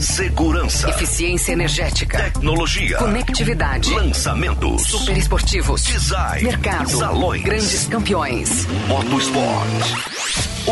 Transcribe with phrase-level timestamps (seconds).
[0.00, 0.90] Segurança.
[0.90, 2.18] Eficiência energética.
[2.18, 2.96] Tecnologia.
[2.98, 3.92] Conectividade.
[3.94, 4.82] Lançamentos.
[4.82, 5.84] Super esportivos.
[5.84, 6.44] Design.
[6.44, 6.90] Mercado.
[6.90, 7.42] Salões.
[7.42, 8.66] Grandes campeões.
[8.88, 9.68] Motosport.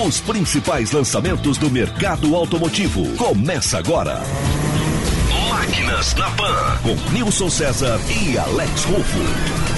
[0.07, 3.07] Os principais lançamentos do mercado automotivo.
[3.17, 4.23] Começa agora.
[5.49, 6.79] Máquinas na Pan.
[6.83, 9.70] Com Nilson César e Alex Rufo.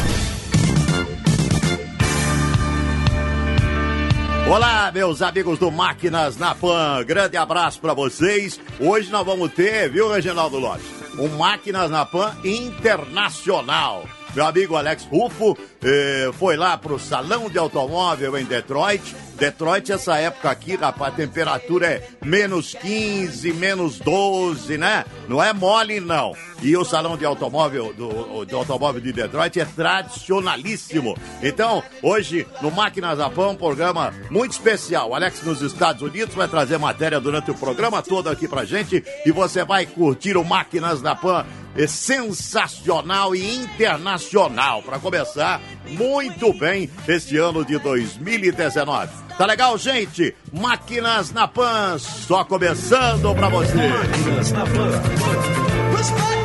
[4.52, 7.02] Olá, meus amigos do Máquinas na Pan.
[7.06, 8.60] Grande abraço para vocês.
[8.78, 10.84] Hoje nós vamos ter, viu, Reginaldo Lopes?
[11.18, 14.04] Um Máquinas na Pan internacional.
[14.34, 19.14] Meu amigo Alex Rufo eh, foi lá pro Salão de Automóvel em Detroit.
[19.38, 25.04] Detroit, essa época aqui, rapaz, a temperatura é menos 15, menos 12, né?
[25.28, 26.34] Não é mole, não.
[26.62, 31.16] E o Salão de Automóvel do, do Automóvel de Detroit é tradicionalíssimo.
[31.42, 35.14] Então, hoje, no Máquinas da Pan, um programa muito especial.
[35.14, 39.32] Alex nos Estados Unidos vai trazer matéria durante o programa todo aqui pra gente e
[39.32, 41.44] você vai curtir o Máquinas da Pan
[41.86, 44.82] sensacional e internacional.
[44.82, 49.10] Para começar, muito bem este ano de 2019.
[49.36, 50.34] Tá legal, gente?
[50.52, 53.88] Máquinas na Pan, só começando para você.
[53.88, 56.41] Máquinas na Pan.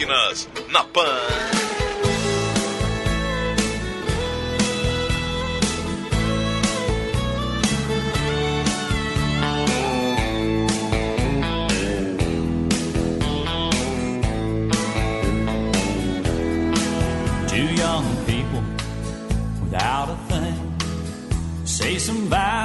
[0.00, 1.04] Máquinas na Pan.
[17.46, 18.62] Two young people
[19.62, 20.56] without a thing
[21.64, 22.59] say some vows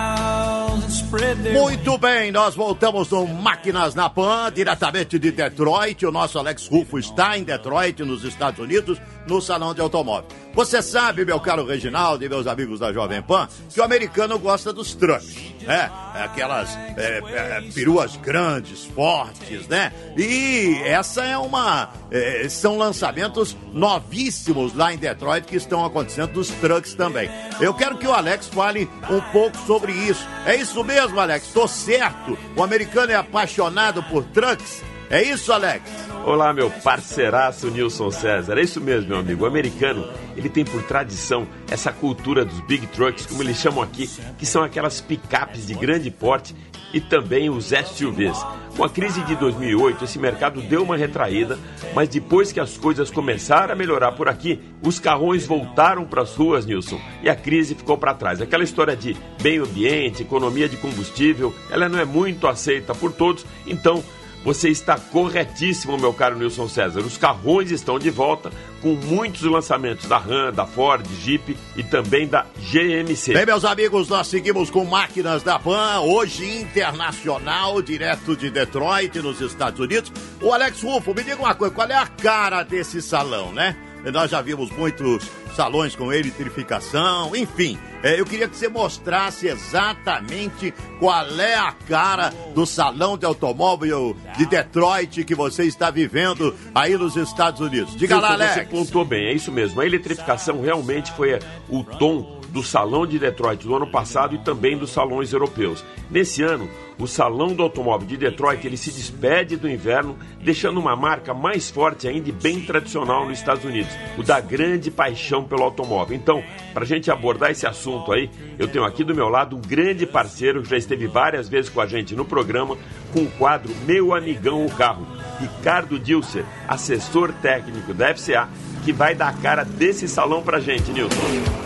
[1.36, 6.06] Muito bem, nós voltamos no Máquinas na Pan, diretamente de Detroit.
[6.06, 10.28] O nosso Alex Rufo está em Detroit, nos Estados Unidos, no Salão de Automóvel.
[10.56, 14.72] Você sabe, meu caro Reginaldo e meus amigos da Jovem Pan, que o americano gosta
[14.72, 15.92] dos trucks, né?
[16.14, 19.92] Aquelas é, é, peruas grandes, fortes, né?
[20.18, 21.90] E essa é uma.
[22.10, 27.30] é, são lançamentos novíssimos lá em Detroit que estão acontecendo dos trucks também.
[27.60, 30.26] Eu quero que o Alex fale um pouco sobre isso.
[30.46, 31.50] É isso mesmo, Alex?
[31.50, 32.38] Tô certo?
[32.56, 34.82] O americano é apaixonado por trucks?
[35.10, 36.15] É isso, Alex?
[36.26, 38.58] Olá, meu parceiraço Nilson César.
[38.58, 39.44] É isso mesmo, meu amigo.
[39.44, 44.10] O americano, ele tem por tradição essa cultura dos big trucks, como eles chamam aqui,
[44.36, 46.56] que são aquelas picapes de grande porte
[46.92, 48.44] e também os SUVs.
[48.76, 51.60] Com a crise de 2008, esse mercado deu uma retraída,
[51.94, 56.34] mas depois que as coisas começaram a melhorar por aqui, os carrões voltaram para as
[56.34, 58.42] ruas, Nilson, e a crise ficou para trás.
[58.42, 63.46] Aquela história de meio ambiente, economia de combustível, ela não é muito aceita por todos,
[63.68, 64.04] então
[64.46, 67.00] você está corretíssimo, meu caro Nilson César.
[67.00, 72.28] Os carrões estão de volta com muitos lançamentos da Ram, da Ford, Jeep e também
[72.28, 73.34] da GMC.
[73.34, 79.42] Bem, meus amigos, nós seguimos com Máquinas da Pan, hoje internacional, direto de Detroit, nos
[79.42, 80.12] Estados Unidos.
[80.40, 83.76] O Alex Rufo, me diga uma coisa, qual é a cara desse salão, né?
[84.14, 87.78] Nós já vimos muitos salões com eletrificação, enfim.
[88.04, 94.16] é, eu queria que você mostrasse exatamente qual é a cara do salão de automóvel
[94.38, 97.96] de Detroit que você está vivendo aí nos Estados Unidos.
[97.96, 98.70] Diga lá, Nilson, Você Alex.
[98.72, 99.80] pontuou bem, é isso mesmo.
[99.82, 101.40] A eletrificação realmente foi
[101.70, 105.84] o tom do Salão de Detroit do ano passado e também dos salões europeus.
[106.10, 110.96] Nesse ano, o Salão do Automóvel de Detroit ele se despede do inverno, deixando uma
[110.96, 115.64] marca mais forte ainda e bem tradicional nos Estados Unidos, o da grande paixão pelo
[115.64, 116.16] automóvel.
[116.16, 116.42] Então,
[116.74, 120.06] para a gente abordar esse assunto aí, eu tenho aqui do meu lado um grande
[120.06, 122.78] parceiro que já esteve várias vezes com a gente no programa,
[123.12, 125.06] com o quadro Meu Amigão o Carro,
[125.42, 128.48] Ricardo Dilser, assessor técnico da FCA,
[128.86, 131.65] que vai dar a cara desse salão pra gente, Nilson.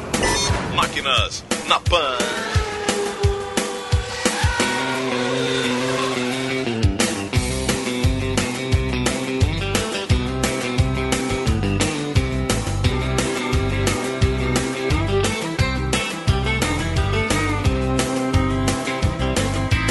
[0.79, 2.15] Máquinas na Pan.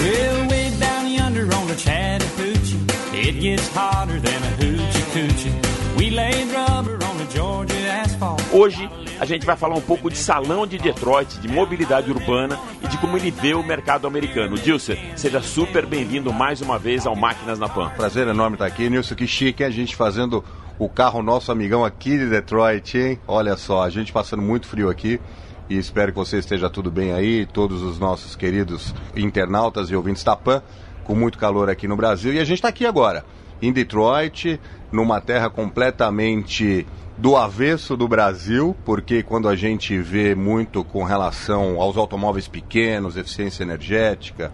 [0.00, 2.80] Well, way down yonder on the Chattahoochee,
[3.12, 5.98] it gets hotter than a hoochie coochie.
[5.98, 8.40] We laid rubber on the Georgia asphalt.
[8.50, 8.88] Hoje
[9.20, 12.96] a gente vai falar um pouco de salão de Detroit, de mobilidade urbana e de
[12.98, 14.56] como ele vê o mercado americano.
[14.56, 17.90] Dilcer, seja super bem-vindo mais uma vez ao Máquinas na Pan.
[17.96, 19.14] Prazer enorme estar aqui, Nilson.
[19.14, 20.44] Que chique, a gente fazendo
[20.78, 23.20] o carro nosso amigão aqui de Detroit, hein?
[23.26, 25.20] Olha só, a gente passando muito frio aqui.
[25.68, 30.24] E espero que você esteja tudo bem aí, todos os nossos queridos internautas e ouvintes
[30.24, 30.62] da PAN,
[31.04, 32.32] com muito calor aqui no Brasil.
[32.32, 33.24] E a gente está aqui agora,
[33.60, 34.58] em Detroit,
[34.90, 36.86] numa terra completamente
[37.16, 43.16] do avesso do Brasil, porque quando a gente vê muito com relação aos automóveis pequenos,
[43.16, 44.52] eficiência energética,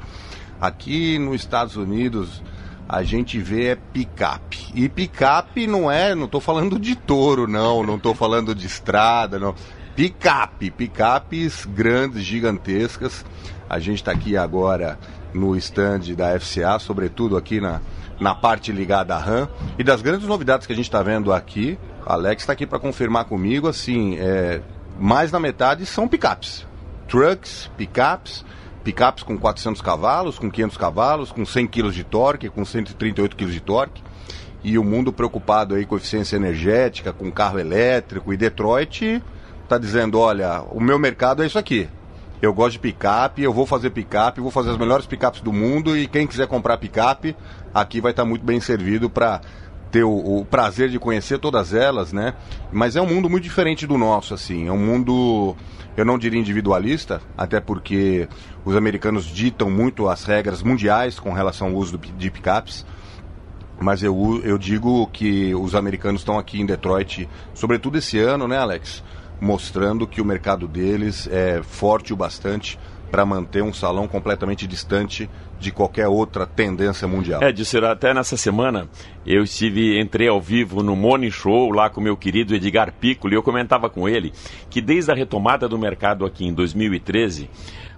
[0.60, 2.42] aqui nos Estados Unidos
[2.88, 4.70] a gente vê é picape.
[4.74, 9.38] E picape não é, não estou falando de touro, não, não estou falando de estrada,
[9.38, 9.54] não.
[9.96, 13.24] Picape, picapes grandes, gigantescas.
[13.68, 14.98] A gente está aqui agora
[15.32, 17.80] no stand da FCA, sobretudo aqui na,
[18.20, 19.48] na parte ligada à RAM.
[19.78, 23.24] E das grandes novidades que a gente está vendo aqui, Alex está aqui para confirmar
[23.24, 24.60] comigo, assim, é,
[24.98, 26.66] mais da metade são picapes.
[27.08, 28.44] Trucks, picapes,
[28.82, 33.50] picapes com 400 cavalos, com 500 cavalos, com 100 kg de torque, com 138 kg
[33.50, 34.02] de torque.
[34.62, 38.32] E o mundo preocupado aí com eficiência energética, com carro elétrico.
[38.32, 39.22] E Detroit
[39.62, 41.88] está dizendo, olha, o meu mercado é isso aqui.
[42.44, 45.96] Eu gosto de picape, eu vou fazer picape, vou fazer as melhores picapes do mundo
[45.96, 47.34] e quem quiser comprar picape,
[47.72, 49.40] aqui vai estar muito bem servido para
[49.90, 52.34] ter o, o, prazer de conhecer todas elas, né?
[52.70, 54.68] Mas é um mundo muito diferente do nosso, assim.
[54.68, 55.56] É um mundo,
[55.96, 58.28] eu não diria individualista, até porque
[58.62, 62.84] os americanos ditam muito as regras mundiais com relação ao uso de picapes.
[63.80, 68.58] Mas eu, eu digo que os americanos estão aqui em Detroit, sobretudo esse ano, né,
[68.58, 69.02] Alex?
[69.40, 72.78] Mostrando que o mercado deles é forte o bastante
[73.10, 77.42] para manter um salão completamente distante de qualquer outra tendência mundial.
[77.42, 78.88] É, disse até nessa semana
[79.24, 83.38] eu estive, entrei ao vivo no Morning Show lá com meu querido Edgar Piccoli e
[83.38, 84.32] eu comentava com ele
[84.68, 87.48] que desde a retomada do mercado aqui em 2013,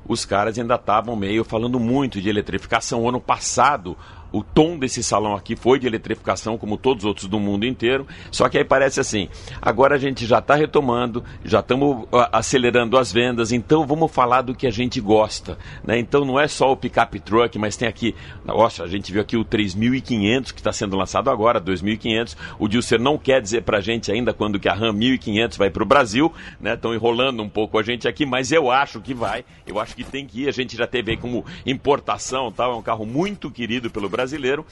[0.06, 3.02] os caras ainda estavam meio falando muito de eletrificação.
[3.02, 3.96] O ano passado,
[4.37, 8.06] o tom desse salão aqui foi de eletrificação, como todos os outros do mundo inteiro.
[8.31, 9.28] Só que aí parece assim:
[9.62, 14.55] agora a gente já está retomando, já estamos acelerando as vendas, então vamos falar do
[14.55, 15.58] que a gente gosta.
[15.82, 15.99] Né?
[15.99, 18.14] Então não é só o pickup truck, mas tem aqui,
[18.44, 22.37] nossa, a gente viu aqui o 3500 que está sendo lançado agora, 2500.
[22.58, 25.70] O Dilcer não quer dizer para a gente ainda quando que a RAM 1500 vai
[25.70, 26.75] para o Brasil, né?
[26.75, 30.05] Estão enrolando um pouco a gente aqui, mas eu acho que vai, eu acho que
[30.05, 30.49] tem que ir.
[30.49, 34.25] A gente já teve aí como importação, tal, é um carro muito querido pelo Brasil
[34.26, 34.67] brasileiro,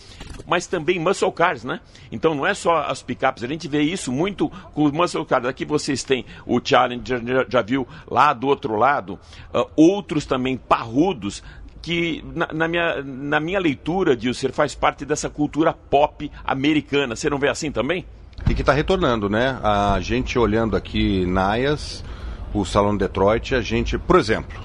[0.47, 1.81] mas também muscle cars, né?
[2.11, 5.47] Então não é só as picapes, a gente vê isso muito com os muscle cars.
[5.47, 9.19] Aqui vocês têm o Challenger, já, já viu lá do outro lado,
[9.55, 11.43] uh, outros também parrudos
[11.81, 17.15] que na, na, minha, na minha leitura, Dilcer, faz parte dessa cultura pop americana.
[17.15, 18.07] Você não vê assim também?
[18.49, 19.59] E que está retornando, né?
[19.63, 22.03] A gente olhando aqui Naias,
[22.55, 24.59] o Salão Detroit, a gente, por exemplo,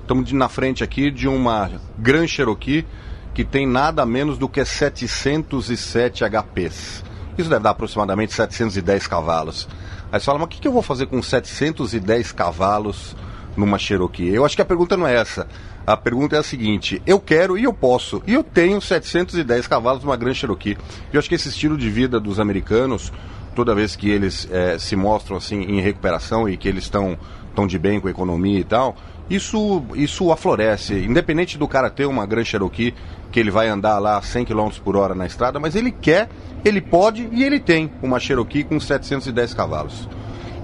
[0.00, 2.86] estamos na frente aqui de uma Grand Cherokee
[3.34, 7.04] que tem nada menos do que 707 HPs.
[7.36, 9.68] Isso deve dar aproximadamente 710 cavalos.
[10.10, 13.16] Aí você fala, mas o que, que eu vou fazer com 710 cavalos
[13.56, 14.28] numa Cherokee?
[14.28, 15.46] Eu acho que a pergunta não é essa.
[15.86, 18.22] A pergunta é a seguinte: eu quero e eu posso.
[18.26, 20.76] E eu tenho 710 cavalos numa Grand Cherokee.
[21.12, 23.12] Eu acho que esse estilo de vida dos americanos,
[23.54, 27.18] toda vez que eles é, se mostram assim em recuperação e que eles estão
[27.54, 28.96] tão de bem com a economia e tal,
[29.30, 30.94] isso, isso aflorece.
[30.94, 32.94] Independente do cara ter uma Grand Cherokee
[33.30, 36.28] que ele vai andar lá 100 km por hora na estrada, mas ele quer,
[36.64, 40.08] ele pode e ele tem uma Cherokee com 710 cavalos.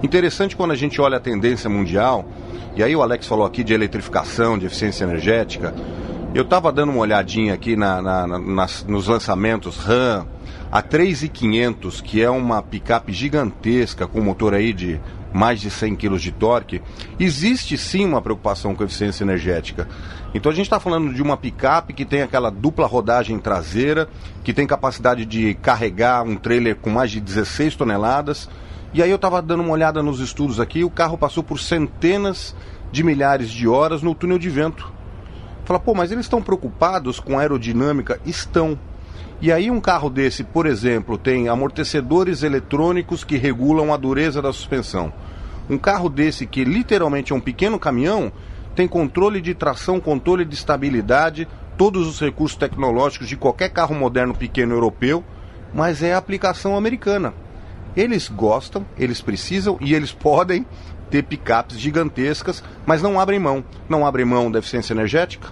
[0.03, 2.29] Interessante quando a gente olha a tendência mundial,
[2.77, 5.75] e aí o Alex falou aqui de eletrificação, de eficiência energética.
[6.35, 10.27] Eu estava dando uma olhadinha aqui na, na, na, nas, nos lançamentos RAM,
[10.71, 15.01] a 3500, que é uma picape gigantesca com motor aí de
[15.33, 16.83] mais de 100 kg de torque,
[17.19, 19.89] existe sim uma preocupação com a eficiência energética.
[20.35, 24.09] Então a gente está falando de uma picape que tem aquela dupla rodagem traseira,
[24.43, 28.49] que tem capacidade de carregar um trailer com mais de 16 toneladas.
[28.93, 32.55] E aí eu estava dando uma olhada nos estudos aqui, o carro passou por centenas
[32.91, 34.93] de milhares de horas no túnel de vento.
[35.65, 38.19] Fala, pô, mas eles estão preocupados com aerodinâmica?
[38.25, 38.79] Estão.
[39.41, 44.53] E aí um carro desse, por exemplo, tem amortecedores eletrônicos que regulam a dureza da
[44.53, 45.13] suspensão.
[45.71, 48.33] Um carro desse que literalmente é um pequeno caminhão,
[48.75, 54.35] tem controle de tração, controle de estabilidade, todos os recursos tecnológicos de qualquer carro moderno
[54.35, 55.23] pequeno europeu,
[55.73, 57.33] mas é a aplicação americana.
[57.97, 60.67] Eles gostam, eles precisam e eles podem
[61.11, 63.65] ter picapes gigantescas, mas não abrem mão.
[63.89, 65.49] Não abrem mão da eficiência energética,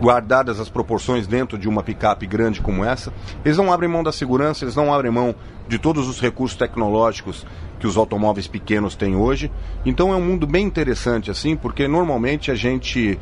[0.00, 3.12] guardadas as proporções dentro de uma picape grande como essa.
[3.44, 5.34] Eles não abrem mão da segurança, eles não abrem mão
[5.68, 7.46] de todos os recursos tecnológicos
[7.78, 9.50] que os automóveis pequenos têm hoje.
[9.84, 13.18] Então é um mundo bem interessante assim, porque normalmente a gente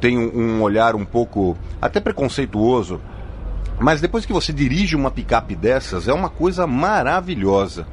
[0.00, 3.00] tem um olhar um pouco até preconceituoso,
[3.78, 7.86] mas depois que você dirige uma picape dessas, é uma coisa maravilhosa.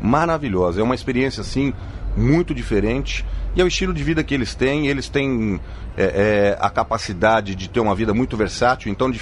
[0.00, 1.74] Maravilhosa, é uma experiência assim
[2.16, 4.86] muito diferente e é o estilo de vida que eles têm.
[4.88, 5.60] Eles têm
[5.96, 9.20] é, é, a capacidade de ter uma vida muito versátil, então de,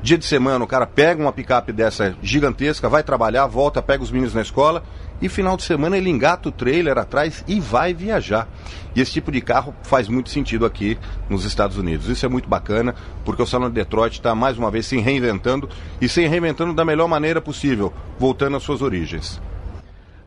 [0.00, 4.12] Dia de semana, o cara pega uma picape dessa gigantesca, vai trabalhar, volta, pega os
[4.12, 4.84] meninos na escola
[5.20, 8.46] e final de semana ele engata o trailer atrás e vai viajar.
[8.94, 10.96] E esse tipo de carro faz muito sentido aqui
[11.28, 12.08] nos Estados Unidos.
[12.08, 12.94] Isso é muito bacana,
[13.24, 15.68] porque o Salão de Detroit está mais uma vez se reinventando
[16.00, 19.40] e se reinventando da melhor maneira possível, voltando às suas origens.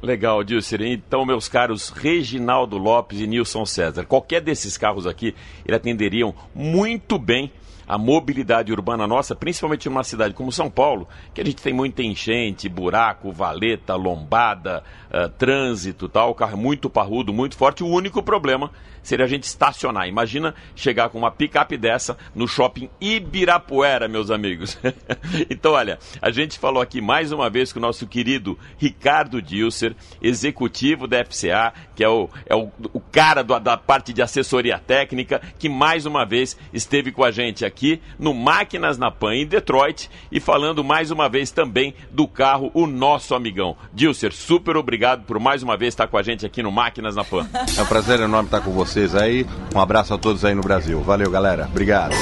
[0.01, 0.81] Legal, Dilcer.
[0.81, 7.20] Então, meus caros Reginaldo Lopes e Nilson César, qualquer desses carros aqui, ele atenderiam muito
[7.20, 7.51] bem
[7.88, 12.04] a mobilidade urbana nossa, principalmente numa cidade como São Paulo, que a gente tem muita
[12.04, 17.84] enchente, buraco, valeta, lombada, uh, trânsito tal, o carro é muito parrudo, muito forte.
[17.84, 18.72] O único problema
[19.04, 20.08] seria a gente estacionar.
[20.08, 24.78] Imagina chegar com uma picape dessa no shopping Ibirapuera, meus amigos.
[25.50, 29.96] então, olha, a gente falou aqui mais uma vez com o nosso querido Ricardo Dilser,
[30.22, 34.78] executivo da FCA, que é o, é o, o cara do, da parte de assessoria
[34.80, 37.71] técnica, que mais uma vez esteve com a gente aqui
[38.20, 42.86] no Máquinas na Pan em Detroit e falando mais uma vez também do carro, o
[42.86, 43.75] nosso amigão.
[43.94, 47.24] Dilser, super obrigado por mais uma vez estar com a gente aqui no Máquinas na
[47.24, 47.48] Pan.
[47.78, 49.46] É um prazer enorme estar com vocês aí.
[49.74, 51.01] Um abraço a todos aí no Brasil.
[51.01, 51.68] Valeu, galera.
[51.72, 52.13] Obrigado.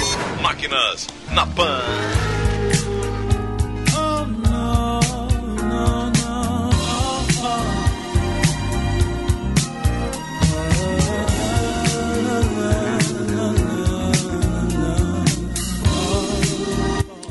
[0.42, 2.39] Máquinas na Pan.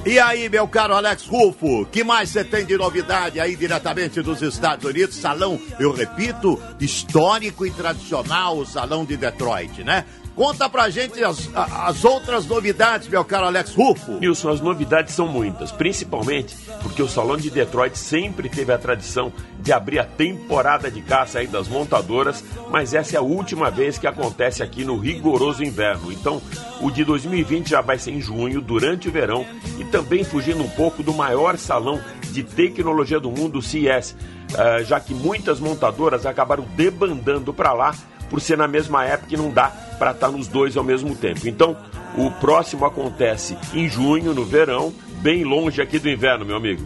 [0.09, 4.41] E aí, meu caro Alex Rufo, que mais você tem de novidade aí diretamente dos
[4.41, 5.15] Estados Unidos?
[5.15, 10.07] Salão, eu repito, histórico e tradicional, o Salão de Detroit, né?
[10.39, 14.21] Conta pra gente as, as outras novidades, meu caro Alex Rufo.
[14.21, 19.33] Nilson, as novidades são muitas, principalmente porque o Salão de Detroit sempre teve a tradição
[19.59, 23.99] de abrir a temporada de caça aí das montadoras, mas essa é a última vez
[23.99, 26.13] que acontece aqui no rigoroso inverno.
[26.13, 26.41] Então,
[26.81, 29.45] o de 2020 já vai ser em junho, durante o verão,
[29.77, 34.15] e também fugindo um pouco do maior salão de tecnologia do mundo, o CES,
[34.53, 37.93] uh, já que muitas montadoras acabaram debandando para lá
[38.29, 39.69] por ser na mesma época e não dá
[39.99, 41.49] para estar tá nos dois ao mesmo tempo.
[41.49, 41.77] Então,
[42.17, 46.85] o próximo acontece em junho, no verão, bem longe aqui do inverno, meu amigo.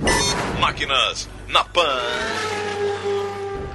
[0.61, 2.01] Máquinas na Pan.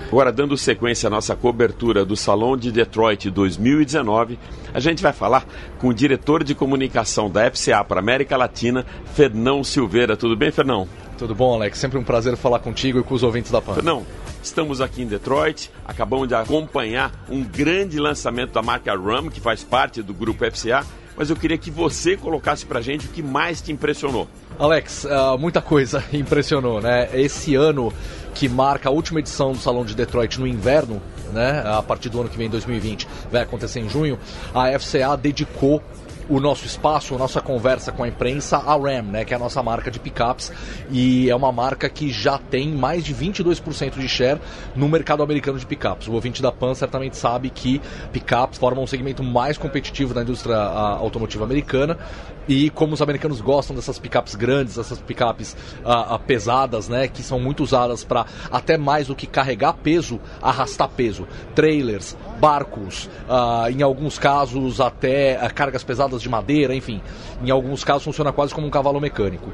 [0.08, 4.40] Agora, dando sequência à nossa cobertura do Salão de Detroit 2019,
[4.74, 5.46] a gente vai falar
[5.80, 10.16] com o diretor de comunicação da FCA para América Latina, Fernão Silveira.
[10.16, 10.88] Tudo bem, Fernão?
[11.18, 11.78] Tudo bom, Alex?
[11.78, 13.74] Sempre um prazer falar contigo e com os ouvintes da PAN.
[13.74, 14.06] Fernão,
[14.42, 19.64] Estamos aqui em Detroit, acabamos de acompanhar um grande lançamento da marca Ram, que faz
[19.64, 20.86] parte do grupo FCA,
[21.18, 24.28] mas eu queria que você colocasse pra gente o que mais te impressionou.
[24.60, 27.10] Alex, uh, muita coisa impressionou, né?
[27.14, 27.92] Esse ano
[28.36, 31.02] que marca a última edição do Salão de Detroit no inverno,
[31.34, 31.64] né?
[31.66, 34.20] A partir do ano que vem, 2020, vai acontecer em junho,
[34.54, 35.82] a FCA dedicou
[36.30, 39.40] o nosso espaço, a nossa conversa com a imprensa, a Ram, né, que é a
[39.40, 40.52] nossa marca de pickups
[40.90, 44.40] e é uma marca que já tem mais de 22% de share
[44.76, 46.08] no mercado americano de pickups.
[46.08, 47.82] O ouvinte da Pan certamente sabe que
[48.12, 51.98] pickups formam um segmento mais competitivo da indústria automotiva americana
[52.48, 57.40] e como os americanos gostam dessas pickups grandes, essas pickups uh, pesadas, né, que são
[57.40, 63.82] muito usadas para até mais do que carregar peso, arrastar peso, trailers, barcos, uh, em
[63.82, 67.02] alguns casos até uh, cargas pesadas de madeira, enfim,
[67.44, 69.52] em alguns casos funciona quase como um cavalo mecânico.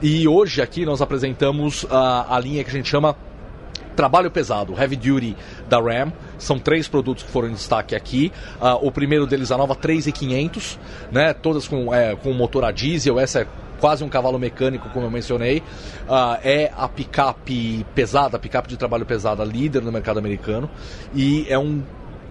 [0.00, 3.14] E hoje aqui nós apresentamos a linha que a gente chama
[3.94, 5.36] trabalho pesado, Heavy Duty
[5.68, 6.12] da Ram.
[6.38, 8.32] São três produtos que foram em destaque aqui.
[8.60, 10.78] Uh, o primeiro deles, a nova 3500,
[11.10, 11.32] né?
[11.32, 13.18] Todas com, é, com motor a diesel.
[13.18, 13.46] Essa é
[13.80, 15.58] quase um cavalo mecânico, como eu mencionei.
[15.58, 20.70] Uh, é a picape pesada, a picape de trabalho pesada líder no mercado americano.
[21.14, 21.82] E é um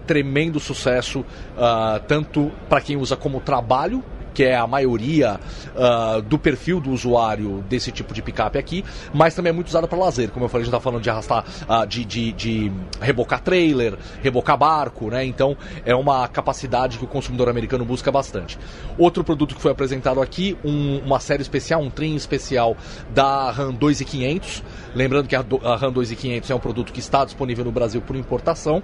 [0.06, 4.02] tremendo sucesso, uh, tanto para quem usa como trabalho
[4.32, 5.38] que é a maioria
[5.74, 9.86] uh, do perfil do usuário desse tipo de picape aqui, mas também é muito usada
[9.86, 10.30] para lazer.
[10.30, 13.96] Como eu falei, a gente está falando de arrastar, uh, de, de, de, rebocar trailer,
[14.22, 15.24] rebocar barco, né?
[15.24, 18.58] Então é uma capacidade que o consumidor americano busca bastante.
[18.98, 22.76] Outro produto que foi apresentado aqui, um, uma série especial, um trem especial
[23.10, 24.62] da RAM 2500.
[24.94, 28.16] Lembrando que a, a RAM 2500 é um produto que está disponível no Brasil por
[28.16, 28.82] importação.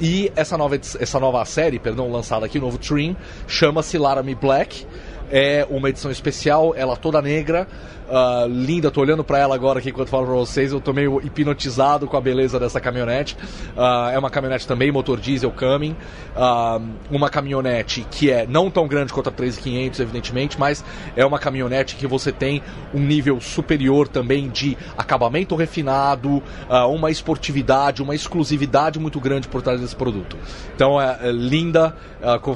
[0.00, 3.14] E essa nova, essa nova série, perdão, lançada aqui, o novo Trim,
[3.46, 4.86] chama-se Laramie Black.
[5.30, 7.68] É uma edição especial, ela toda negra,
[8.08, 8.90] uh, linda.
[8.90, 10.72] Tô olhando para ela agora aqui enquanto falo para vocês.
[10.72, 13.36] Eu tô meio hipnotizado com a beleza dessa caminhonete.
[13.76, 15.96] Uh, é uma caminhonete também, motor diesel Cumming.
[16.34, 20.84] Uh, uma caminhonete que é não tão grande quanto a 3500, evidentemente, mas
[21.14, 22.60] é uma caminhonete que você tem
[22.92, 26.42] um nível superior também de acabamento refinado,
[26.88, 30.36] uma esportividade, uma exclusividade muito grande por trás desse produto.
[30.74, 31.94] Então é, é linda.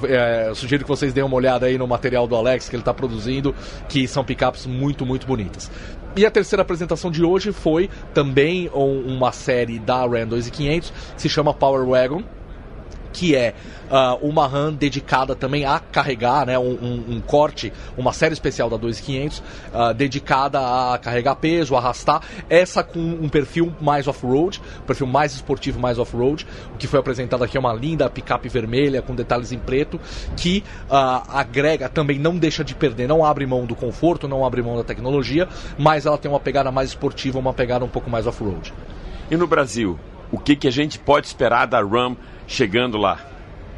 [0.09, 2.95] É, sugiro que vocês deem uma olhada aí no material do Alex Que ele está
[2.95, 3.55] produzindo,
[3.89, 5.71] que são picapes muito, muito bonitas.
[6.17, 11.23] E a terceira apresentação de hoje foi também um, uma série da Ram 2500, que
[11.23, 12.23] se chama Power Wagon
[13.15, 13.55] que é
[13.89, 18.69] uh, uma RAM dedicada também a carregar, né, um, um, um corte, uma série especial
[18.69, 24.87] da 2500 uh, dedicada a carregar peso, arrastar, essa com um perfil mais off-road, um
[24.87, 26.45] perfil mais esportivo, mais off-road.
[26.75, 30.01] O que foi apresentado aqui é uma linda picape vermelha com detalhes em preto
[30.37, 34.61] que uh, agrega, também não deixa de perder, não abre mão do conforto, não abre
[34.61, 38.27] mão da tecnologia, mas ela tem uma pegada mais esportiva, uma pegada um pouco mais
[38.27, 38.75] off-road.
[39.31, 39.99] E no Brasil,
[40.31, 42.17] o que, que a gente pode esperar da RAM
[42.47, 43.35] chegando lá?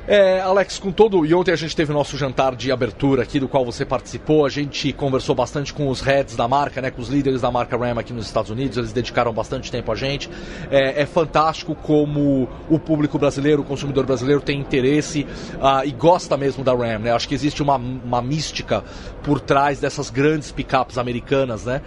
[0.08, 1.26] É, Alex, com todo.
[1.26, 4.46] E ontem a gente teve o nosso jantar de abertura aqui, do qual você participou.
[4.46, 6.92] A gente conversou bastante com os heads da marca, né?
[6.92, 8.76] Com os líderes da marca Ram aqui nos Estados Unidos.
[8.78, 10.30] Eles dedicaram bastante tempo a gente.
[10.70, 16.36] É, é fantástico como o público brasileiro, o consumidor brasileiro, tem interesse uh, e gosta
[16.36, 17.10] mesmo da Ram, né?
[17.10, 18.84] Acho que existe uma, uma mística
[19.24, 21.82] por trás dessas grandes picapes americanas, né?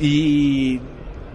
[0.00, 0.80] E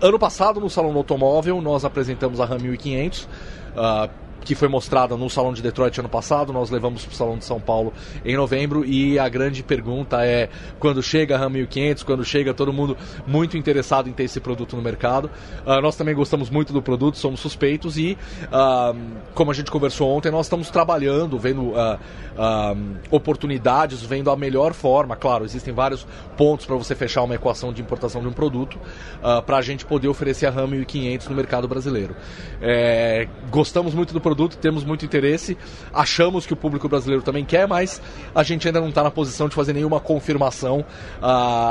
[0.01, 3.23] ano passado, no Salão do Automóvel, nós apresentamos a Ram 1500.
[3.23, 7.37] Uh, que foi mostrada no Salão de Detroit ano passado, nós levamos para o Salão
[7.37, 7.91] de São Paulo
[8.23, 10.49] em novembro e a grande pergunta é
[10.79, 14.75] quando chega a RAM 1500, quando chega todo mundo muito interessado em ter esse produto
[14.75, 15.31] no mercado.
[15.65, 18.95] Uh, nós também gostamos muito do produto, somos suspeitos e, uh,
[19.33, 21.97] como a gente conversou ontem, nós estamos trabalhando, vendo uh,
[23.09, 25.15] oportunidades, vendo a melhor forma.
[25.15, 26.05] Claro, existem vários
[26.37, 28.77] pontos para você fechar uma equação de importação de um produto
[29.45, 32.15] para a gente poder oferecer a RAM 1500 no mercado brasileiro.
[32.61, 35.57] É, gostamos muito do produto produto, temos muito interesse,
[35.93, 38.01] achamos que o público brasileiro também quer, mas
[38.35, 41.25] a gente ainda não está na posição de fazer nenhuma confirmação, uh,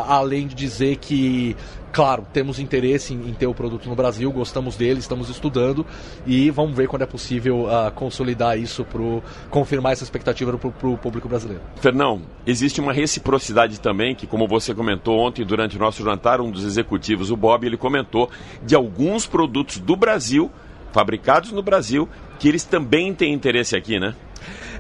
[0.09, 1.55] além de dizer que
[1.93, 5.87] claro, temos interesse em, em, ter o produto no Brasil, gostamos dele, estamos estudando
[6.27, 9.01] e vamos ver quando é possível uh, consolidar isso, para
[9.49, 11.63] confirmar essa expectativa para o público brasileiro.
[11.77, 16.51] Fernão, existe uma reciprocidade também, que como você comentou ontem durante o nosso jantar, um
[16.51, 18.29] dos executivos, o Bob, ele comentou
[18.65, 20.51] de alguns produtos do Brasil,
[20.93, 22.09] fabricados no Brasil,
[22.45, 24.15] que eles também têm interesse aqui, né?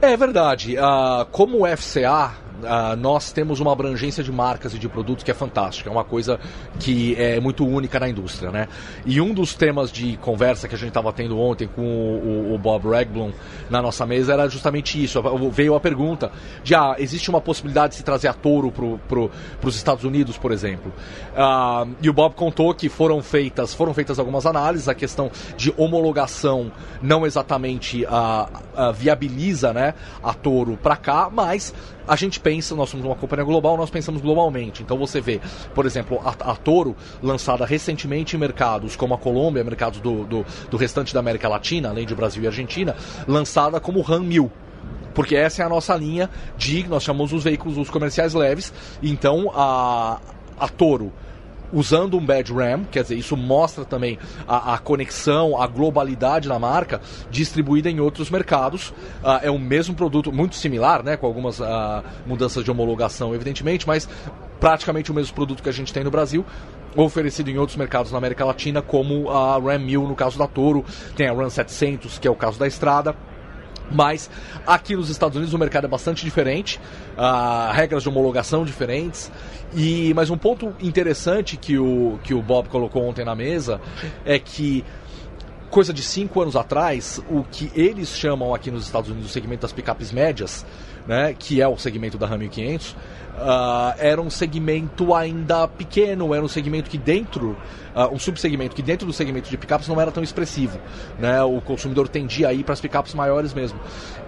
[0.02, 0.76] É verdade.
[0.76, 5.30] Uh, como o FCA uh, nós temos uma abrangência de marcas e de produtos que
[5.30, 6.38] é fantástica, é uma coisa
[6.78, 8.68] que é muito única na indústria, né?
[9.04, 12.58] E um dos temas de conversa que a gente estava tendo ontem com o, o,
[12.58, 13.30] Bob Regblom
[13.68, 15.22] na nossa mesa era justamente isso.
[15.50, 16.30] Veio a pergunta
[16.62, 20.52] de, ah, existe uma possibilidade de se trazer a Toro para os Estados Unidos, por
[20.52, 20.92] exemplo?
[21.32, 25.72] Uh, e o Bob contou que foram feitas, foram feitas algumas análises, a questão de
[25.76, 31.74] homologação não exatamente uh, uh, viabiliza né, a Toro para cá, mas
[32.06, 34.82] a gente pensa, nós somos uma companhia global, nós pensamos globalmente.
[34.82, 35.40] Então você vê,
[35.74, 40.46] por exemplo, a, a Toro, lançada recentemente em mercados como a Colômbia, mercados do, do,
[40.70, 44.50] do, restante da América Latina, além de Brasil e Argentina, lançada como RAM 1000
[45.14, 49.48] porque essa é a nossa linha de, nós chamamos os veículos os comerciais leves, então
[49.54, 50.20] a,
[50.58, 51.12] a Toro
[51.74, 56.58] usando um badge RAM, quer dizer, isso mostra também a, a conexão, a globalidade da
[56.58, 58.90] marca distribuída em outros mercados.
[59.22, 61.64] Uh, é o mesmo produto, muito similar, né, com algumas uh,
[62.24, 64.08] mudanças de homologação, evidentemente, mas
[64.60, 66.44] praticamente o mesmo produto que a gente tem no Brasil,
[66.96, 70.84] oferecido em outros mercados na América Latina, como a Ram 1000 no caso da Toro,
[71.16, 73.16] tem a Ram 700, que é o caso da Estrada.
[73.90, 74.30] Mas
[74.66, 76.80] aqui nos Estados Unidos o mercado é bastante diferente,
[77.16, 79.30] uh, regras de homologação diferentes.
[79.74, 83.80] E mas um ponto interessante que o, que o Bob colocou ontem na mesa
[84.24, 84.84] é que
[85.74, 89.62] coisa de cinco anos atrás, o que eles chamam aqui nos Estados Unidos o segmento
[89.62, 90.64] das picapes médias,
[91.06, 92.96] né, que é o segmento da Ram 1500, uh,
[93.98, 97.56] era um segmento ainda pequeno, era um segmento que dentro,
[97.94, 100.78] uh, um subsegmento que dentro do segmento de picapes não era tão expressivo,
[101.18, 103.78] né, o consumidor tendia a ir para as picapes maiores mesmo.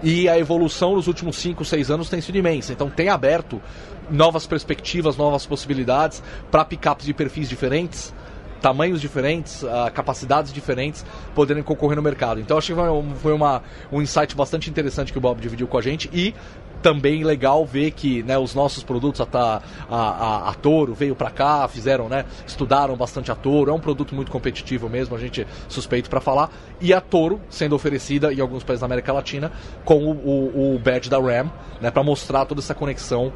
[0.03, 3.61] E a evolução nos últimos 5, 6 anos tem sido imensa, então tem aberto
[4.09, 8.13] novas perspectivas, novas possibilidades para picapes de perfis diferentes,
[8.61, 12.39] tamanhos diferentes, uh, capacidades diferentes poderem concorrer no mercado.
[12.39, 12.81] Então acho que
[13.19, 13.61] foi, uma,
[13.91, 16.33] um insight bastante interessante que o Bob dividiu com a gente e
[16.81, 21.67] também legal ver que né, os nossos produtos, a, a, a, Toro veio para cá,
[21.67, 26.09] fizeram, né, estudaram bastante a Toro, é um produto muito competitivo mesmo, a gente suspeito
[26.09, 29.51] para falar, e a Toro sendo oferecida em alguns países da América Latina
[29.83, 33.31] com o, o, o badge da RAM, né, para mostrar toda essa conexão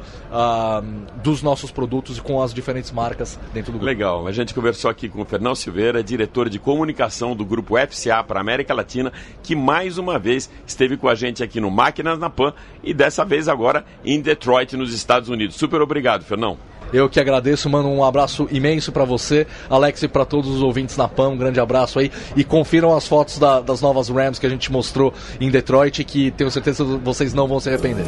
[1.22, 3.84] dos nossos produtos com as diferentes marcas dentro do grupo.
[3.84, 8.22] Legal, a gente conversou aqui com o Fernão Silveira, diretor de comunicação do grupo FCA
[8.24, 12.18] para a América Latina, que mais uma vez esteve com a gente aqui no Máquinas
[12.18, 12.52] na Pan
[12.82, 15.56] e dessa vez vez agora em Detroit, nos Estados Unidos.
[15.56, 16.58] Super obrigado, Fernão.
[16.92, 17.88] Eu que agradeço, mano.
[17.88, 21.28] Um abraço imenso para você, Alex, e para todos os ouvintes na PAM.
[21.28, 22.12] Um grande abraço aí.
[22.36, 26.30] E confiram as fotos da, das novas Rams que a gente mostrou em Detroit, que
[26.32, 28.04] tenho certeza que vocês não vão se arrepender.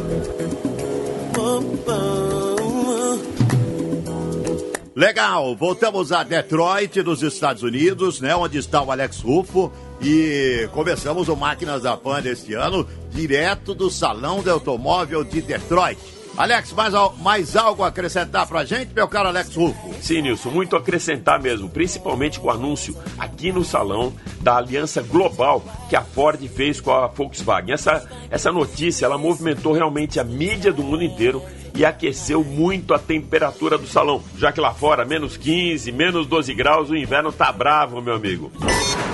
[4.95, 8.35] Legal, voltamos a Detroit, nos Estados Unidos, né?
[8.35, 9.71] Onde está o Alex Rufo.
[10.01, 15.97] E começamos o Máquinas da Pan deste ano, direto do Salão de Automóvel de Detroit.
[16.37, 19.93] Alex, mais, mais algo a acrescentar pra gente, meu caro Alex Rufo?
[20.01, 25.01] Sim, Nilson, muito a acrescentar mesmo, principalmente com o anúncio aqui no salão da aliança
[25.01, 27.73] global que a Ford fez com a Volkswagen.
[27.73, 31.41] Essa, essa notícia, ela movimentou realmente a mídia do mundo inteiro
[31.75, 36.53] e aqueceu muito a temperatura do salão, já que lá fora, menos 15, menos 12
[36.53, 38.51] graus, o inverno tá bravo, meu amigo.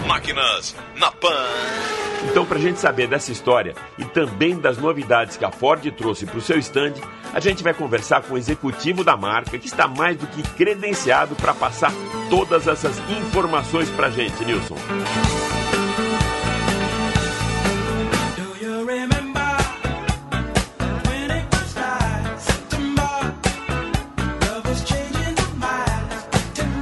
[0.07, 1.47] Máquinas na Pan.
[2.29, 6.25] Então, para a gente saber dessa história e também das novidades que a Ford trouxe
[6.25, 6.93] para o seu stand,
[7.33, 11.35] a gente vai conversar com o executivo da marca, que está mais do que credenciado
[11.35, 11.91] para passar
[12.29, 14.77] todas essas informações para a gente, Nilson.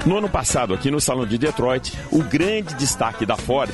[0.09, 3.71] No ano passado, aqui no Salão de Detroit, o grande destaque da Ford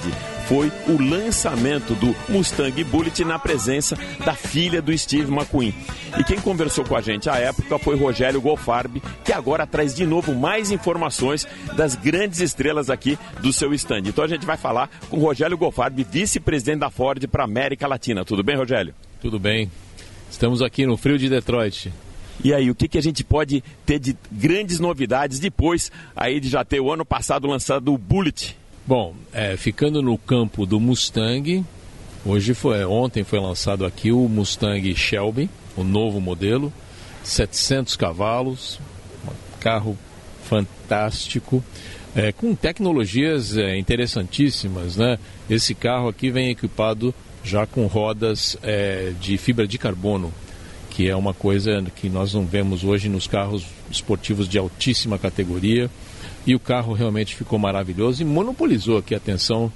[0.50, 5.74] foi o lançamento do Mustang Bullitt na presença da filha do Steve McQueen.
[6.20, 10.06] E quem conversou com a gente à época foi Rogério Golfarb, que agora traz de
[10.06, 14.02] novo mais informações das grandes estrelas aqui do seu stand.
[14.06, 18.26] Então a gente vai falar com Rogério Golfarb, vice-presidente da Ford para América Latina.
[18.26, 18.94] Tudo bem, Rogério?
[19.22, 19.72] Tudo bem.
[20.30, 21.94] Estamos aqui no frio de Detroit.
[22.44, 26.50] E aí, o que, que a gente pode ter de grandes novidades depois aí de
[26.50, 28.58] já ter o ano passado lançado o Bullet?
[28.86, 31.66] Bom, é, ficando no campo do Mustang,
[32.26, 36.72] hoje foi, ontem foi lançado aqui o Mustang Shelby, o novo modelo,
[37.24, 38.80] 700 cavalos,
[39.26, 39.98] um carro
[40.44, 41.64] fantástico,
[42.16, 45.18] é, com tecnologias é, interessantíssimas, né?
[45.50, 50.34] Esse carro aqui vem equipado já com rodas é, de fibra de carbono,
[50.96, 55.92] que é uma coisa que nós não vemos hoje nos carros esportivos de altíssima categoria.
[56.48, 59.70] E o carro realmente ficou maravilhoso e monopolizou aqui a atenção,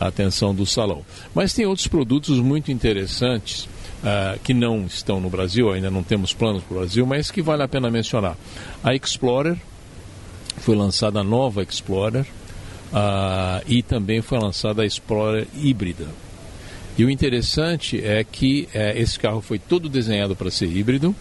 [0.00, 1.04] a atenção do salão.
[1.34, 3.64] Mas tem outros produtos muito interessantes
[4.02, 7.42] uh, que não estão no Brasil, ainda não temos planos para o Brasil, mas que
[7.42, 8.36] vale a pena mencionar.
[8.82, 9.58] A Explorer,
[10.56, 16.06] foi lançada a nova Explorer uh, e também foi lançada a Explorer híbrida.
[16.96, 21.14] E o interessante é que é, esse carro foi todo desenhado para ser híbrido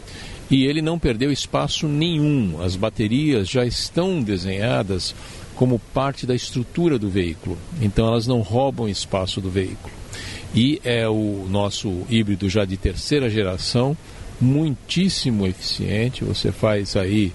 [0.49, 2.61] e ele não perdeu espaço nenhum.
[2.61, 5.15] As baterias já estão desenhadas
[5.55, 9.93] como parte da estrutura do veículo, então elas não roubam espaço do veículo.
[10.53, 13.95] E é o nosso híbrido já de terceira geração,
[14.39, 16.25] muitíssimo eficiente.
[16.25, 17.31] Você faz aí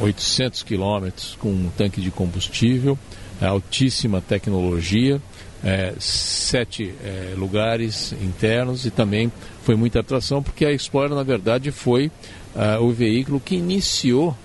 [0.00, 2.98] 800 quilômetros com um tanque de combustível,
[3.40, 5.20] altíssima tecnologia
[5.64, 11.70] é, sete é, lugares internos e também foi muita atração porque a Explorer na verdade
[11.70, 12.06] foi
[12.54, 14.36] uh, o veículo que iniciou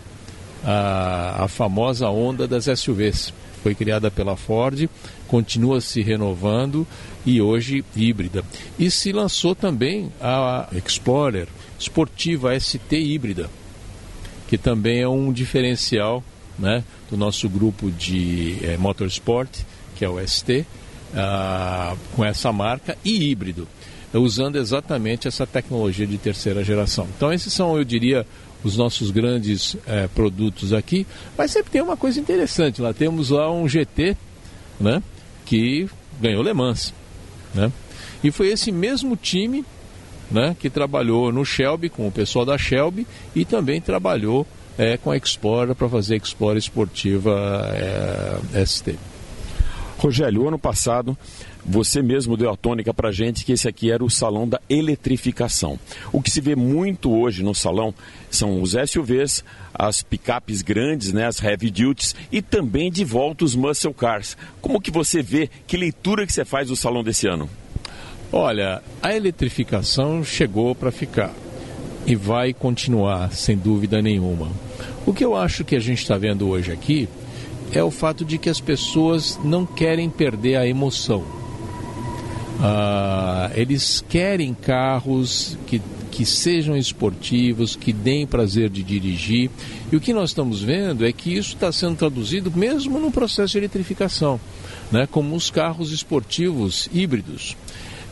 [0.64, 3.34] a, a famosa onda das SUVs.
[3.62, 4.90] Foi criada pela Ford,
[5.28, 6.88] continua se renovando
[7.24, 8.44] e hoje híbrida.
[8.80, 11.48] E se lançou também a Explorer
[11.78, 13.50] esportiva ST híbrida,
[14.48, 16.24] que também é um diferencial
[16.58, 19.50] né, do nosso grupo de é, motorsport,
[19.96, 20.66] que é o ST,
[21.16, 23.68] ah, com essa marca e híbrido,
[24.14, 27.08] usando exatamente essa tecnologia de terceira geração.
[27.16, 28.26] Então, esses são, eu diria,
[28.64, 31.06] os nossos grandes eh, produtos aqui.
[31.38, 34.16] Mas sempre tem uma coisa interessante: lá temos lá um GT
[34.80, 35.02] né,
[35.46, 35.88] que
[36.20, 36.94] ganhou Le Mans.
[37.54, 37.72] Né?
[38.24, 39.66] E foi esse mesmo time
[40.30, 44.48] né, que trabalhou no Shelby, com o pessoal da Shelby, e também trabalhou
[44.78, 48.98] é, com a Explorer para fazer a Explorer Esportiva é, ST.
[50.02, 51.16] Rogério, ano passado
[51.64, 55.80] você mesmo deu a tônica para gente que esse aqui era o salão da eletrificação.
[56.12, 57.94] O que se vê muito hoje no salão
[58.28, 63.56] são os SUVs, as picapes grandes, né, as heavy duties e também de volta os
[63.56, 64.36] muscle cars.
[64.60, 67.48] Como que você vê, que leitura que você faz do salão desse ano?
[68.32, 71.32] Olha, a eletrificação chegou para ficar
[72.08, 74.50] e vai continuar, sem dúvida nenhuma.
[75.06, 77.08] O que eu acho que a gente está vendo hoje aqui
[77.74, 81.24] é o fato de que as pessoas não querem perder a emoção.
[82.60, 85.82] Ah, eles querem carros que,
[86.12, 89.50] que sejam esportivos, que deem prazer de dirigir.
[89.92, 93.54] E o que nós estamos vendo é que isso está sendo traduzido mesmo no processo
[93.54, 94.40] de eletrificação,
[94.92, 97.58] né, como os carros esportivos híbridos.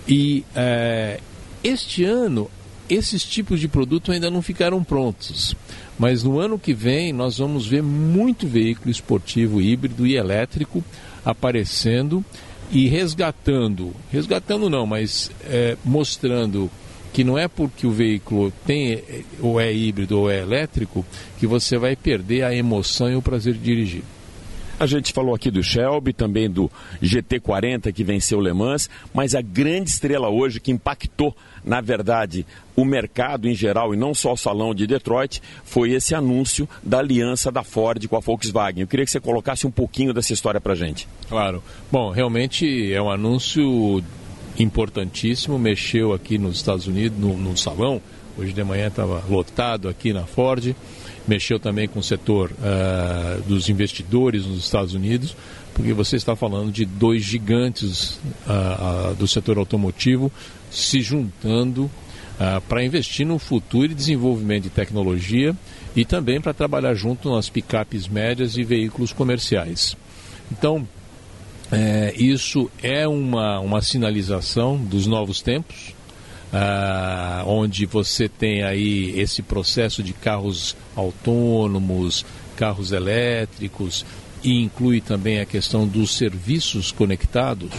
[0.08, 1.20] E é,
[1.64, 2.50] este ano,
[2.90, 5.56] esses tipos de produto ainda não ficaram prontos.
[5.98, 10.84] Mas no ano que vem nós vamos ver muito veículo esportivo híbrido e elétrico
[11.24, 12.24] aparecendo
[12.72, 16.70] e resgatando, resgatando não, mas é, mostrando
[17.12, 19.04] que não é porque o veículo tem
[19.42, 21.06] ou é híbrido ou é elétrico
[21.40, 24.04] que você vai perder a emoção e o prazer de dirigir.
[24.80, 26.72] A gente falou aqui do Shelby, também do
[27.04, 32.46] GT40 que venceu o Le Mans, mas a grande estrela hoje que impactou, na verdade,
[32.78, 37.00] o mercado em geral e não só o salão de Detroit, foi esse anúncio da
[37.00, 38.82] aliança da Ford com a Volkswagen.
[38.82, 41.10] Eu queria que você colocasse um pouquinho dessa história pra gente.
[41.28, 41.62] Claro.
[41.92, 44.02] Bom, realmente é um anúncio
[44.58, 48.02] importantíssimo, mexeu aqui nos Estados Unidos, no, no salão.
[48.38, 50.74] Hoje de manhã estava lotado aqui na Ford
[51.28, 55.36] mexeu também com o setor uh, dos investidores nos Estados Unidos,
[55.74, 60.32] porque você está falando de dois gigantes uh, uh, do setor automotivo
[60.72, 61.90] se juntando
[62.70, 65.54] para investir no futuro e desenvolvimento de tecnologia
[65.94, 69.98] e também para trabalhar junto nas picapes médias e veículos comerciais.
[70.50, 70.88] Então,
[71.72, 75.94] é, isso é uma, uma sinalização dos novos tempos,
[76.54, 84.06] ah, onde você tem aí esse processo de carros autônomos, carros elétricos
[84.44, 87.72] e inclui também a questão dos serviços conectados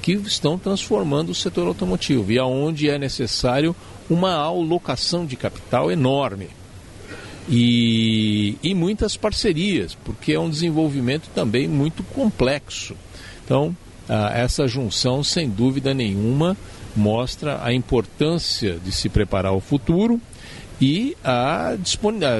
[0.00, 3.74] que estão transformando o setor automotivo e aonde é necessário
[4.10, 6.48] uma alocação de capital enorme
[7.48, 12.96] e, e muitas parcerias, porque é um desenvolvimento também muito complexo.
[13.44, 13.76] Então,
[14.08, 16.56] ah, essa junção, sem dúvida nenhuma,
[16.94, 20.20] mostra a importância de se preparar ao futuro
[20.80, 21.76] e a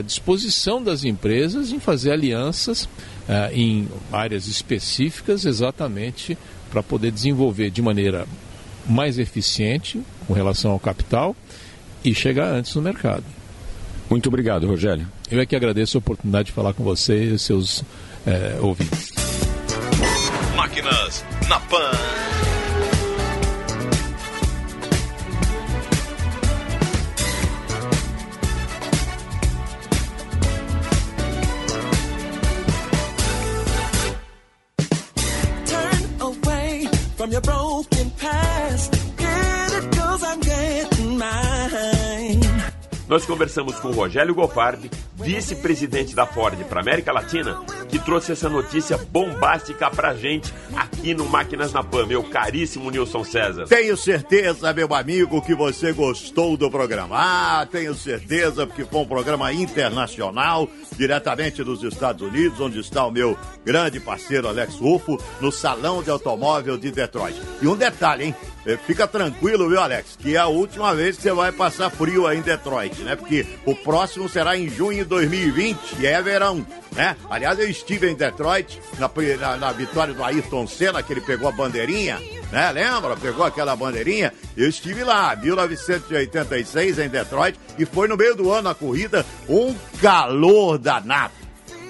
[0.05, 6.37] disposição das empresas em fazer alianças uh, em áreas específicas exatamente
[6.71, 8.27] para poder desenvolver de maneira
[8.89, 11.37] mais eficiente com relação ao capital
[12.05, 13.25] e chegar antes no mercado.
[14.11, 15.07] Muito obrigado, Rogério.
[15.31, 17.85] Eu é que agradeço a oportunidade de falar com você e seus
[18.27, 19.11] é, ouvintes.
[20.57, 22.32] Máquinas na Pan.
[43.09, 44.91] Nós conversamos com Rogério Gofardi,
[45.23, 51.25] vice-presidente da Ford para América Latina, que trouxe essa notícia bombástica pra gente aqui no
[51.27, 53.67] Máquinas na Pan, meu caríssimo Nilson César.
[53.67, 57.17] Tenho certeza, meu amigo, que você gostou do programa.
[57.19, 63.11] Ah, tenho certeza, porque foi um programa internacional, diretamente dos Estados Unidos, onde está o
[63.11, 67.41] meu grande parceiro Alex Rufo, no Salão de Automóvel de Detroit.
[67.61, 68.35] E um detalhe, hein?
[68.65, 70.17] Eh, fica tranquilo, viu, Alex?
[70.17, 73.17] Que é a última vez que você vai passar frio aí em Detroit, né?
[73.17, 77.15] Porque o próximo será em junho 2020 e é verão, né?
[77.29, 81.49] Aliás, eu estive em Detroit na, na, na vitória do Ayrton Senna, que ele pegou
[81.49, 82.19] a bandeirinha,
[82.51, 82.73] né?
[82.73, 83.15] Lembra?
[83.15, 84.33] Pegou aquela bandeirinha.
[84.57, 89.75] Eu estive lá, 1986, em Detroit, e foi no meio do ano a corrida, um
[90.01, 91.35] calor danado.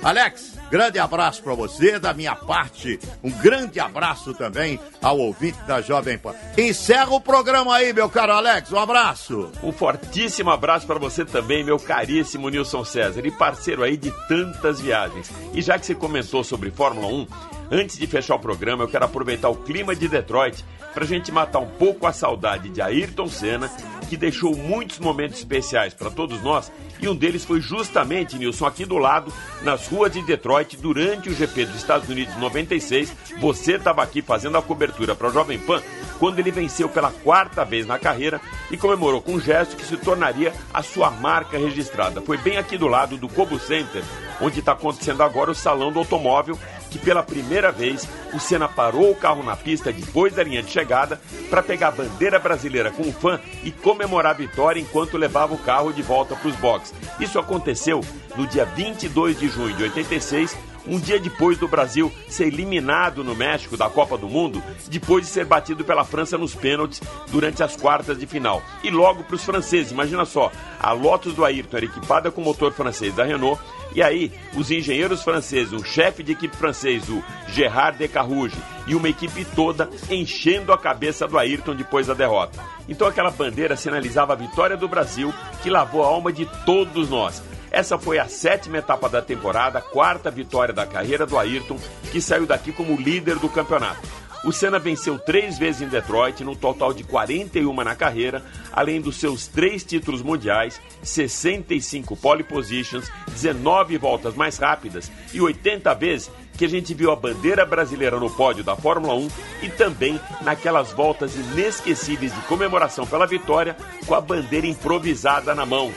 [0.02, 5.82] Alex, grande abraço para você, da minha parte, um grande abraço também ao ouvinte da
[5.82, 6.34] Jovem Pan.
[6.56, 9.52] Encerra o programa aí, meu caro Alex, um abraço.
[9.62, 14.80] Um fortíssimo abraço para você também, meu caríssimo Nilson César, e parceiro aí de tantas
[14.80, 15.30] viagens.
[15.52, 17.26] E já que você comentou sobre Fórmula 1,
[17.70, 21.30] antes de fechar o programa, eu quero aproveitar o clima de Detroit para a gente
[21.30, 23.70] matar um pouco a saudade de Ayrton Senna,
[24.12, 26.70] que deixou muitos momentos especiais para todos nós
[27.00, 31.34] e um deles foi justamente, Nilson, aqui do lado, nas ruas de Detroit, durante o
[31.34, 33.12] GP dos Estados Unidos 96.
[33.40, 35.82] Você estava aqui fazendo a cobertura para o Jovem Pan
[36.20, 39.96] quando ele venceu pela quarta vez na carreira e comemorou com um gesto que se
[39.96, 42.20] tornaria a sua marca registrada.
[42.20, 44.04] Foi bem aqui do lado do Cobo Center,
[44.40, 46.56] onde está acontecendo agora o Salão do Automóvel,
[46.92, 50.70] que pela primeira vez o Senna parou o carro na pista depois da linha de
[50.70, 55.54] chegada para pegar a bandeira brasileira com o fã e comemorar a vitória enquanto levava
[55.54, 56.94] o carro de volta para os boxes.
[57.18, 58.02] Isso aconteceu
[58.36, 63.34] no dia 22 de junho de 86, um dia depois do Brasil ser eliminado no
[63.34, 67.76] México da Copa do Mundo, depois de ser batido pela França nos pênaltis durante as
[67.76, 68.62] quartas de final.
[68.82, 72.72] E logo para os franceses, imagina só, a Lotus do Ayrton era equipada com motor
[72.72, 73.60] francês da Renault,
[73.94, 79.08] e aí os engenheiros franceses, o chefe de equipe francês, o Gerard Decarrouge, e uma
[79.08, 82.58] equipe toda enchendo a cabeça do Ayrton depois da derrota.
[82.88, 87.42] Então aquela bandeira sinalizava a vitória do Brasil, que lavou a alma de todos nós.
[87.72, 91.78] Essa foi a sétima etapa da temporada, quarta vitória da carreira do Ayrton,
[92.12, 94.06] que saiu daqui como líder do campeonato.
[94.44, 99.16] O Senna venceu três vezes em Detroit, num total de 41 na carreira, além dos
[99.16, 106.66] seus três títulos mundiais, 65 pole positions, 19 voltas mais rápidas e 80 vezes que
[106.66, 109.28] a gente viu a bandeira brasileira no pódio da Fórmula 1
[109.62, 115.90] e também naquelas voltas inesquecíveis de comemoração pela vitória com a bandeira improvisada na mão.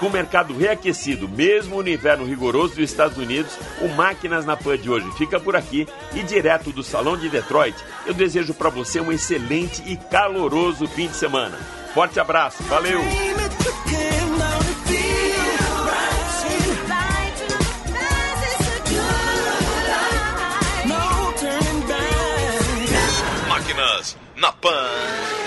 [0.00, 4.78] Com o mercado reaquecido, mesmo no inverno rigoroso dos Estados Unidos, o Máquinas na Pan
[4.78, 8.98] de hoje fica por aqui e direto do Salão de Detroit, eu desejo para você
[8.98, 11.58] um excelente e caloroso fim de semana.
[11.92, 12.98] Forte abraço, valeu!
[23.46, 25.39] Máquinas na Pan.